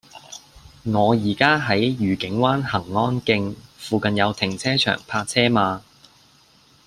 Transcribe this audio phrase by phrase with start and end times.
[0.81, 5.83] 我依家喺愉景灣蘅安徑，附近有停車場泊車嗎